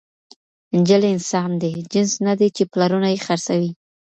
[0.77, 3.71] نجلۍ انسان دی، جنس ندی، چي پلرونه ئې خرڅوي